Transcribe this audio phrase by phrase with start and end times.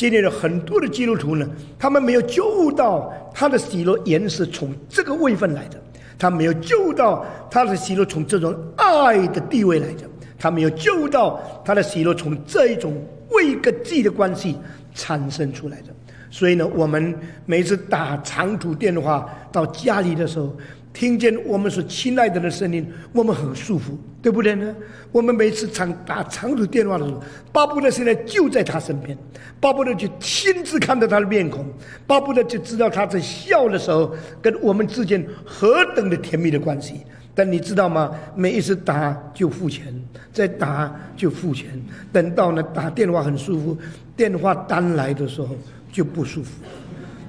[0.00, 1.46] 今天有很多的基督徒呢，
[1.78, 5.78] 他们没有救到他的喜乐原是从这个位分来的，
[6.18, 12.96] 他没有救到他的喜乐从这种爱的地位来的，他没有救到他的喜乐从这一种
[13.28, 14.56] 位跟际的关系
[14.94, 15.88] 产生出来的。
[16.30, 20.56] 所以呢，我们每次打长途电话到家里的时候。
[20.92, 24.74] 听见我们所亲爱的的声音，我们很舒服，对不对呢？
[25.12, 27.22] 我们每次长打长途电话的时候，
[27.52, 29.16] 巴不得现在就在他身边，
[29.60, 31.64] 巴不得就亲自看到他的面孔，
[32.06, 37.00] 巴不得就知道他在笑的时候跟我们之间何等的甜蜜的关系。
[37.32, 38.10] 但你知道吗？
[38.34, 39.94] 每一次打就付钱，
[40.32, 41.68] 再打就付钱，
[42.12, 43.78] 等到呢打电话很舒服，
[44.16, 45.56] 电话单来的时候
[45.92, 46.50] 就不舒服。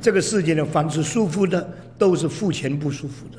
[0.00, 1.66] 这个世界呢，凡是舒服的，
[1.98, 3.38] 都是付钱不舒服的。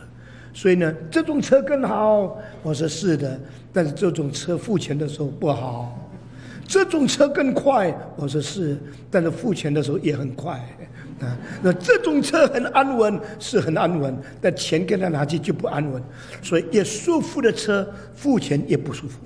[0.54, 2.38] 所以呢，这种车更好。
[2.64, 3.40] 我说是的，
[3.74, 6.00] 但是这种车付钱的时候不好。
[6.68, 7.96] 这种车更快。
[8.16, 8.78] 我说是，
[9.12, 10.54] 但是付钱的时候也很快。
[11.22, 16.02] 啊，那这种车很安稳，是很安稳，但钱给他拿去就不安稳。
[16.42, 19.20] 所以越舒服的车，付钱越不舒服。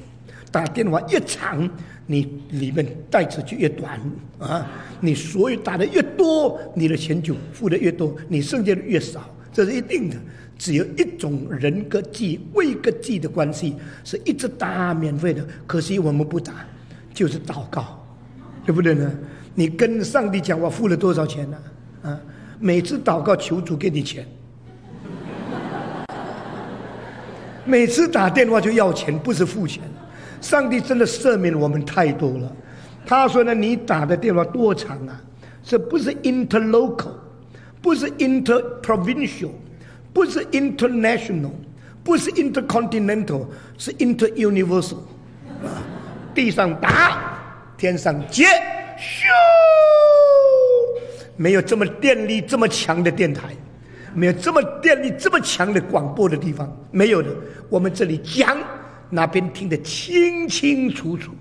[0.52, 1.69] 打电话越长，
[2.05, 4.00] 你里面袋子就越短
[4.39, 4.66] 啊。
[5.00, 10.16] 你所有打的越多，你的钱就付的越多，你剩下的越少，这是一定的。
[10.58, 15.45] 只有一种人格祭、位格祭的关系，是一直打免费的。
[15.66, 16.66] 可惜我们不打，
[17.13, 18.06] 就是祷告，
[18.66, 19.09] 对不对呢？
[19.56, 21.58] 你跟上帝讲，我付了多少钱呢？
[22.03, 22.19] 啊，
[22.59, 24.25] 每次祷告求主给你钱，
[27.63, 29.81] 每次打电话就要钱，不是付钱。
[30.42, 32.52] 上帝真的赦免我们太多了。
[33.06, 35.22] 他说呢，你打的电话多长啊？
[35.63, 37.12] 这不是 interlocal，
[37.81, 39.52] 不是 interprovincial。
[40.12, 41.52] 不是 international，
[42.03, 43.46] 不是 intercontinental，
[43.78, 44.97] 是 interuniversal。
[45.63, 45.86] 啊，
[46.34, 47.40] 地上打，
[47.78, 48.46] 天上接，
[48.97, 49.28] 咻！
[51.38, 53.56] 没有这么电力这么强的电台，
[54.16, 57.30] 没有这么电力这么强的广播的地方，没有的。
[57.69, 58.58] 我们这里讲，
[59.09, 61.31] 那边听得清清楚楚，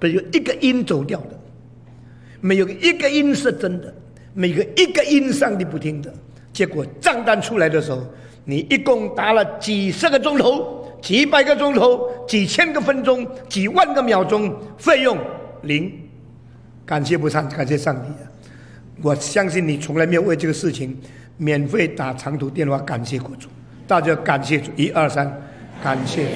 [0.00, 1.38] 没有一个音走掉的，
[2.40, 3.94] 没有一个音是真的，
[4.32, 6.12] 每个一个音上帝不听的。
[6.52, 8.02] 结果账单出来的时候，
[8.44, 15.16] 你一共打了几十个钟头、几百个钟头、几千个分钟、几万个秒钟，费用
[15.62, 15.92] 零。
[16.84, 18.26] 感谢不上，感谢上帝啊！
[19.00, 20.98] 我相信你从来没有为这个事情
[21.36, 23.48] 免费打长途电话感谢过主。
[23.86, 25.40] 大家感谢主，一二三，
[25.82, 26.30] 感谢主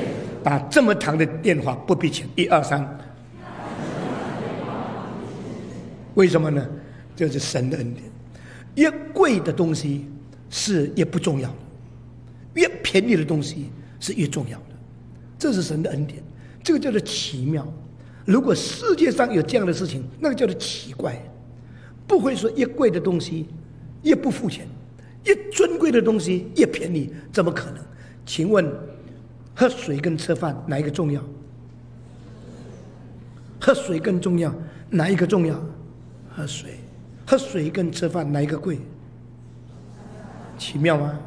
[0.45, 2.87] 打这么长的电话不必钱，一二三。
[6.15, 6.65] 为什么呢？
[7.17, 8.05] 这是神的恩典。
[8.75, 10.07] 越贵的东西
[10.51, 11.57] 是越不重要的，
[12.55, 14.65] 越便宜的东西是越重要的，
[15.39, 16.23] 这是神的恩典，
[16.63, 17.67] 这个叫做奇妙。
[18.25, 21.17] 如果世界上有这样的事情，那个叫做奇怪，
[22.07, 23.47] 不会说越贵的东西
[24.03, 24.67] 越不付钱，
[25.25, 27.83] 越尊贵的东西越便宜，怎么可能？
[28.27, 28.65] 请问，
[29.55, 31.23] 喝水跟吃饭哪一个重要？
[33.61, 34.55] 喝水更重要，
[34.91, 35.59] 哪一个重要？
[36.29, 36.79] 喝水。
[37.27, 38.79] 喝水跟吃饭哪一个贵？
[40.59, 41.19] 奇妙吗？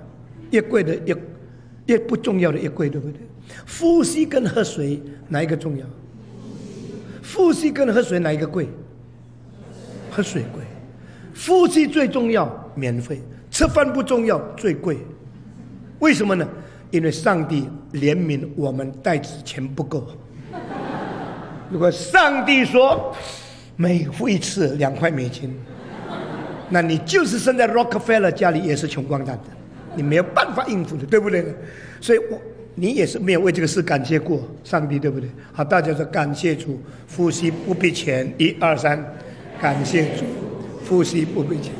[0.52, 1.18] 越贵的越
[1.88, 3.20] 越不重要的越贵，对不对？
[3.80, 5.86] 呼吸跟喝水哪一个重要？
[7.34, 8.70] 呼吸跟喝水哪一个贵？
[10.12, 10.62] 喝水贵。
[11.36, 13.18] 呼吸最重要，免费；
[13.50, 14.98] 吃饭不重要，最贵。
[16.00, 16.48] 为什么呢？
[16.92, 20.08] 因为上帝怜悯我们袋子钱不够。
[21.70, 23.14] 如果上帝说
[23.76, 25.54] 每付一次两块美金。
[26.70, 29.44] 那你就是生在 Rockefeller 家里，也是穷光蛋的，
[29.96, 31.46] 你没有办法应付的，对不对？
[32.02, 32.38] 所以，我
[32.76, 35.30] 你也是没有为这个事感谢过上帝，对不对？
[35.54, 36.78] 好，大家说感谢主，
[37.16, 39.02] 呼吸不必钱，一二三，
[39.62, 40.26] 感谢主，
[40.90, 41.72] 呼吸不必钱，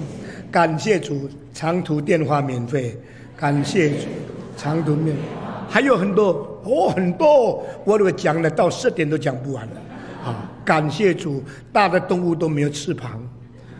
[0.50, 2.96] 感谢主，长途电话免费，
[3.36, 4.06] 感谢主，
[4.58, 5.16] 长途面，
[5.70, 9.74] 还有很多哦，很多，我如果讲了到十点都讲不完了，
[10.26, 13.22] 啊，感谢主，大的动物都没有翅膀。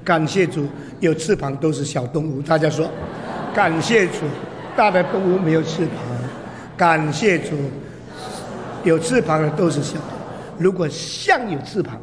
[0.04, 0.66] 感谢主，
[1.02, 2.42] 有翅膀都是小动物。
[2.42, 2.90] 大家说，
[3.54, 4.20] 感谢主，
[4.74, 5.96] 大的动物没有翅膀。
[6.78, 7.58] 感谢主，
[8.86, 9.98] 有翅膀的都是小。
[10.58, 12.02] 如果象有翅膀，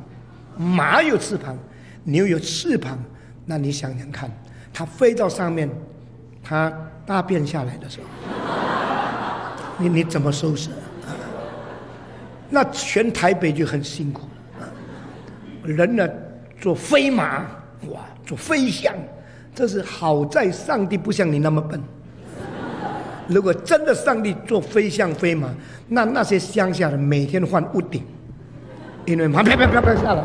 [0.58, 1.56] 马有翅膀，
[2.02, 2.98] 牛有翅膀，
[3.46, 4.30] 那你想想看，
[4.70, 5.70] 它飞到上面，
[6.44, 6.70] 他
[7.06, 8.06] 大便下来的时候，
[9.78, 10.68] 你你怎么收拾？
[12.50, 14.28] 那全台北就很辛苦。
[15.64, 16.06] 人呢，
[16.60, 17.46] 做飞马。
[17.90, 18.94] 哇，做飞象，
[19.54, 21.80] 这是好在上帝不像你那么笨。
[23.26, 25.48] 如果真的上帝做飞象飞马，
[25.88, 28.02] 那那些乡下人每天换屋顶，
[29.06, 30.22] 因为马啪啪啪啪下来，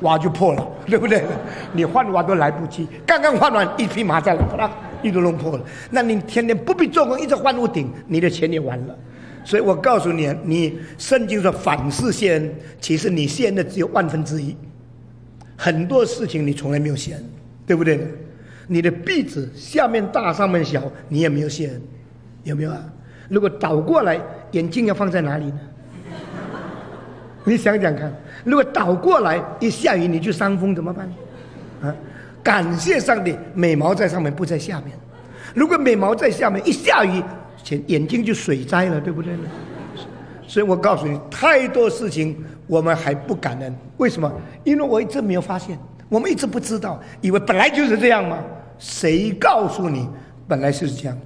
[0.00, 0.66] 瓦就破了。
[0.86, 1.24] 对不对？
[1.72, 4.70] 你换瓦都来不及，刚刚换完一匹马在了，啪，
[5.06, 5.64] 一都弄破了。
[5.90, 8.96] 那你天天不必做工，一直换屋顶，你的钱也完了。
[9.44, 14.56] 所以我告诉你，你圣经说反思谢恩，其实你谢恩的只有万分之一，
[15.56, 17.24] 很多事情你从来没有谢恩，
[17.64, 18.00] 对不对？
[18.66, 21.80] 你的壁纸下面大上面小，你也没有谢恩，
[22.42, 22.82] 有没有啊？
[23.28, 24.20] 如果倒过来，
[24.50, 25.60] 眼镜要放在哪里呢？
[27.46, 28.12] 你想想看，
[28.42, 31.08] 如果倒过来，一下雨你就伤风怎么办？
[31.82, 31.94] 啊，
[32.46, 34.96] 感谢上帝，美毛在上面不在下面。
[35.52, 37.20] 如果美毛在下面，一下雨，
[37.68, 39.48] 眼眼睛就水灾了，对不对呢？
[40.46, 42.36] 所以我告诉你，太多事情
[42.68, 44.32] 我们还不感恩，为什么？
[44.62, 45.76] 因为我一直没有发现，
[46.08, 48.38] 我们一直不知道，以为本来就是这样吗？
[48.78, 50.08] 谁告诉你
[50.46, 51.18] 本来就是这样？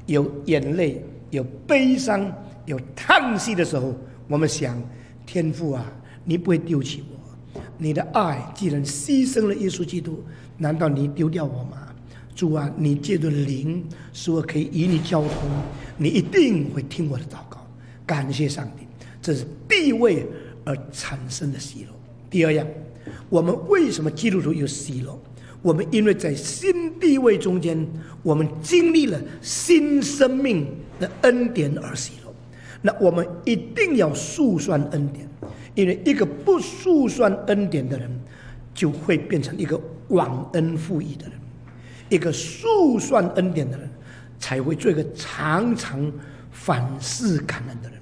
[0.07, 2.31] 有眼泪、有悲伤、
[2.67, 3.95] 有叹息的时候，
[4.29, 4.79] 我们想：
[5.27, 5.85] 天父啊，
[6.25, 7.61] 你不会丢弃我。
[7.79, 10.23] 你的爱既然牺牲了耶稣基督，
[10.59, 11.89] 难道你丢掉我吗？
[12.35, 15.31] 主啊，你借着灵使我可以与你交通，
[15.97, 17.65] 你一定会听我的祷告。
[18.05, 18.87] 感谢上帝，
[19.23, 20.27] 这是地位
[20.65, 21.89] 而产生的喜乐。
[22.29, 22.67] 第二样，
[23.29, 25.17] 我们为什么基督徒有喜乐？
[25.63, 27.87] 我们因为在新地位中间，
[28.23, 30.67] 我们经历了新生命
[31.01, 32.24] 的恩典而喜乐。
[32.87, 35.27] 那我们一定要速算恩典，
[35.75, 38.11] 因为一个不速算恩典的人，
[38.75, 41.33] 就会变成一个忘恩负义的人；
[42.11, 43.89] 一个速算恩典的人，
[44.39, 46.13] 才会做一个常常
[46.51, 47.99] 反思感恩的人。